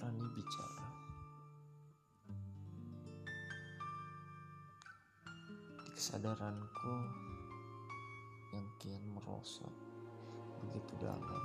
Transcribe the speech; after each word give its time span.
berani 0.00 0.24
bicara. 0.32 0.86
Di 5.84 5.90
kesadaranku 5.92 6.94
yang 8.56 8.64
kian 8.80 9.04
merosot 9.12 9.76
begitu 10.64 10.96
dalam. 11.04 11.44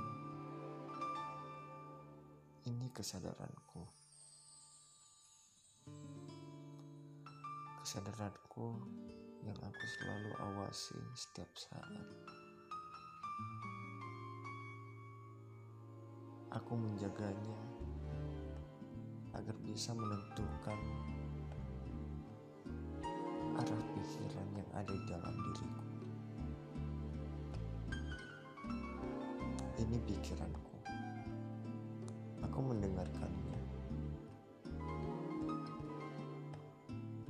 Ini 2.64 2.88
kesadaranku. 2.96 3.84
Kesadaranku 7.84 8.66
yang 9.44 9.58
aku 9.60 9.84
selalu 10.00 10.32
awasi 10.40 10.96
setiap 11.12 11.52
saat. 11.60 11.92
Aku 16.56 16.72
menjaganya 16.72 17.75
agar 19.36 19.56
bisa 19.60 19.92
menentukan 19.92 20.80
arah 23.56 23.82
pikiran 23.92 24.48
yang 24.56 24.70
ada 24.72 24.92
di 24.96 25.04
dalam 25.04 25.34
diriku. 25.44 25.84
Ini 29.76 29.96
pikiranku. 30.08 30.76
Aku 32.48 32.58
mendengarkannya. 32.64 33.60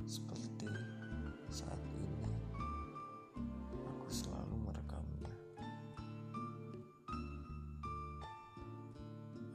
Seperti 0.07 0.71
saat 1.51 1.83
ini, 1.91 2.31
aku 3.83 4.07
selalu 4.07 4.55
merekamnya. 4.63 5.33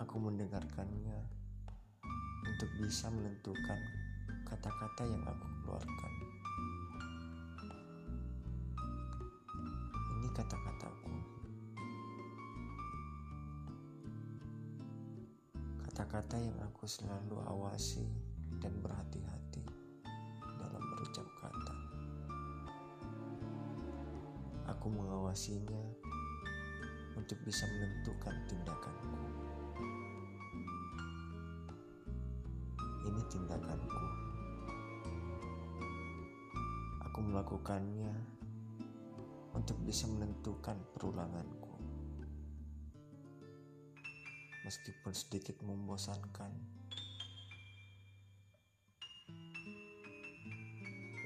Aku 0.05 0.21
mendengarkannya 0.21 1.41
untuk 2.62 2.79
bisa 2.79 3.11
menentukan 3.11 3.80
kata-kata 4.46 5.02
yang 5.02 5.18
aku 5.27 5.46
keluarkan. 5.66 6.13
Ini 10.15 10.29
kata-kataku. 10.30 11.10
Kata-kata 15.90 16.38
yang 16.38 16.55
aku 16.63 16.87
selalu 16.87 17.43
awasi 17.51 18.07
dan 18.63 18.79
berhati-hati 18.79 19.66
dalam 20.55 20.87
berucap 20.95 21.27
kata. 21.43 21.74
Aku 24.71 24.87
mengawasinya 24.87 25.83
untuk 27.18 27.43
bisa 27.43 27.66
menentukan 27.66 28.38
tindakanku. 28.46 29.51
Ini 33.03 33.23
tindakanku. 33.27 34.07
Aku 37.03 37.19
melakukannya 37.19 38.15
untuk 39.59 39.75
bisa 39.83 40.07
menentukan 40.07 40.79
perulanganku. 40.95 41.75
Meskipun 44.63 45.11
sedikit 45.11 45.59
membosankan, 45.67 46.55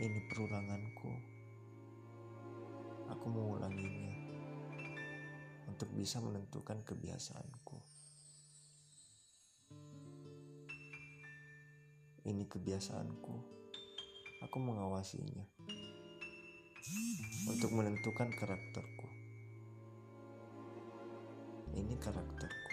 ini 0.01 0.21
perulanganku. 0.33 1.13
Aku 3.13 3.27
mengulanginya 3.29 4.17
untuk 5.69 5.93
bisa 5.93 6.25
menentukan 6.25 6.81
kebiasaanku. 6.89 7.76
Ini 12.27 12.43
kebiasaanku. 12.51 13.35
Aku 14.43 14.59
mengawasinya 14.59 15.47
untuk 17.47 17.71
menentukan 17.71 18.27
karakterku. 18.35 19.07
Ini 21.79 21.95
karakterku. 22.03 22.73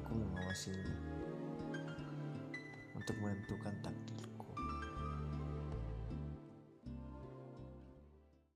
Aku 0.00 0.12
mengawasinya 0.16 0.96
untuk 2.96 3.16
menentukan 3.20 3.76
takdirku. 3.84 4.35